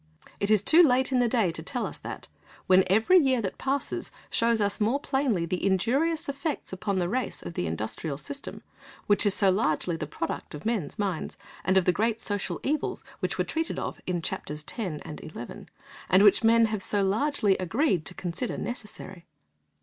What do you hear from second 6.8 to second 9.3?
the race of the industrial system, which